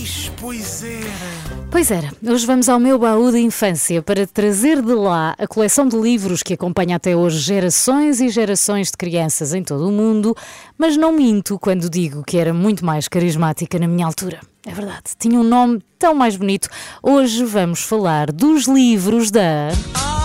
[0.00, 1.68] Eis, pois era.
[1.70, 5.86] Pois era, hoje vamos ao meu baú de infância para trazer de lá a coleção
[5.86, 10.34] de livros que acompanha até hoje gerações e gerações de crianças em todo o mundo,
[10.78, 14.40] mas não minto quando digo que era muito mais carismática na minha altura.
[14.66, 16.70] É verdade, tinha um nome tão mais bonito.
[17.02, 19.68] Hoje vamos falar dos livros da.
[19.68, 20.19] Anitta.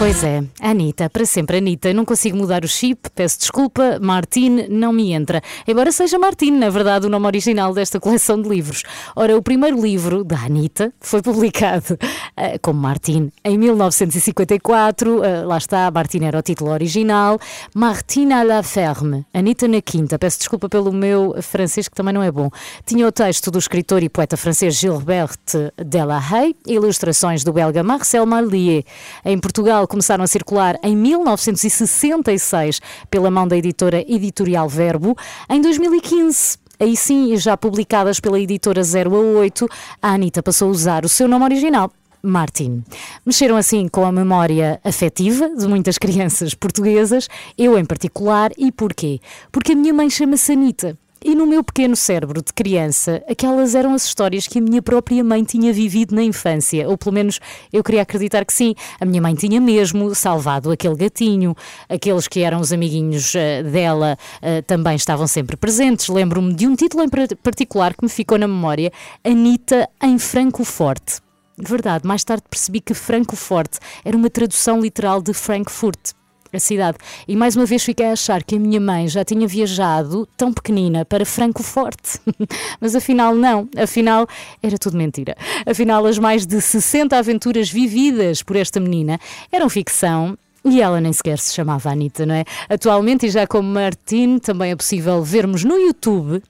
[0.00, 1.92] Pois é, Anitta, para sempre Anitta.
[1.92, 5.42] Não consigo mudar o chip, peço desculpa, Martine não me entra.
[5.68, 8.82] Embora seja Martine, na verdade, o nome original desta coleção de livros.
[9.14, 15.18] Ora, o primeiro livro da Anitta foi publicado uh, como Martine em 1954.
[15.18, 17.38] Uh, lá está, Martine era o título original.
[17.74, 20.18] Martine à la ferme, Anitta na quinta.
[20.18, 22.48] Peço desculpa pelo meu francês, que também não é bom.
[22.86, 25.36] Tinha o texto do escritor e poeta francês Gilbert
[25.76, 28.82] Delahaye, ilustrações do belga Marcel Marlier.
[29.26, 32.80] Em Portugal, começaram a circular em 1966
[33.10, 35.16] pela mão da editora Editorial Verbo.
[35.50, 39.68] Em 2015, aí sim, já publicadas pela editora 0 a 8,
[40.00, 41.90] a Anitta passou a usar o seu nome original.
[42.22, 42.84] Martin.
[43.26, 49.18] Mexeram assim com a memória afetiva de muitas crianças portuguesas, eu em particular, e porquê?
[49.50, 50.96] Porque a minha mãe chama-se Anitta.
[51.22, 55.22] E no meu pequeno cérebro de criança, aquelas eram as histórias que a minha própria
[55.22, 57.38] mãe tinha vivido na infância, ou pelo menos
[57.70, 58.74] eu queria acreditar que sim.
[58.98, 61.54] A minha mãe tinha mesmo salvado aquele gatinho,
[61.90, 66.08] aqueles que eram os amiguinhos uh, dela uh, também estavam sempre presentes.
[66.08, 68.90] Lembro-me de um título em particular que me ficou na memória:
[69.22, 71.20] Anitta em Francoforte.
[71.58, 76.14] Verdade, mais tarde percebi que Francoforte era uma tradução literal de Frankfurt
[76.52, 76.98] a cidade.
[77.26, 80.52] E mais uma vez fiquei a achar que a minha mãe já tinha viajado tão
[80.52, 82.20] pequenina para Francoforte.
[82.80, 83.68] Mas afinal, não.
[83.76, 84.26] Afinal,
[84.62, 85.36] era tudo mentira.
[85.66, 89.18] Afinal, as mais de 60 aventuras vividas por esta menina
[89.50, 90.36] eram ficção.
[90.62, 92.44] E ela nem sequer se chamava Anitta, não é?
[92.68, 96.42] Atualmente, e já como Martine, também é possível vermos no YouTube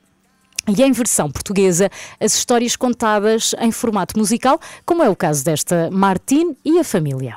[0.69, 5.91] e em versão portuguesa as histórias contadas em formato musical, como é o caso desta
[5.91, 7.37] Martine e a família.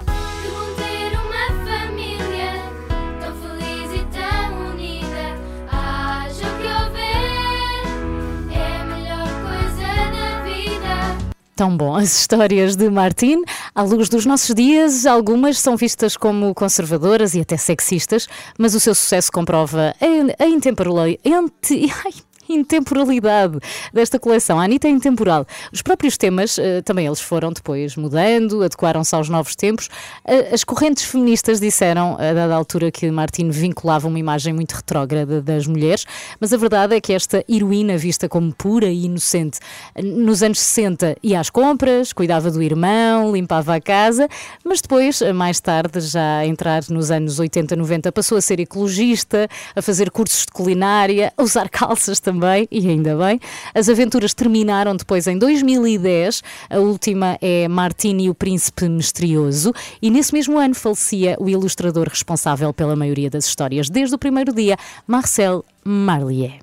[11.56, 11.96] Tão bom.
[11.96, 13.44] As histórias de Martin,
[13.76, 18.28] à luz dos nossos dias, algumas são vistas como conservadoras e até sexistas,
[18.58, 21.20] mas o seu sucesso comprova a, a intemporalidade.
[22.50, 23.58] Intemporalidade
[23.94, 24.60] desta coleção.
[24.60, 25.46] A Anitta é intemporal.
[25.72, 29.90] Os próprios temas, eh, também eles foram depois mudando, adequaram-se aos novos tempos.
[30.26, 35.42] Eh, as correntes feministas disseram, a dada altura, que Martino vinculava uma imagem muito retrógrada
[35.42, 36.06] das mulheres,
[36.40, 39.60] mas a verdade é que esta heroína, vista como pura e inocente,
[40.04, 44.28] nos anos 60 ia às compras, cuidava do irmão, limpava a casa,
[44.66, 49.48] mas depois, mais tarde, já a entrar nos anos 80, 90, passou a ser ecologista,
[49.76, 53.40] a fazer cursos de culinária, a usar calças também também, e ainda bem.
[53.74, 56.42] As aventuras terminaram depois em 2010.
[56.70, 59.72] A última é Martini e o Príncipe Misterioso.
[60.02, 64.54] E nesse mesmo ano falecia o ilustrador responsável pela maioria das histórias, desde o primeiro
[64.54, 66.60] dia, Marcel Marlier.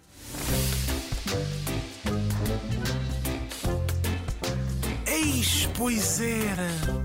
[5.06, 7.00] Eis, pois era.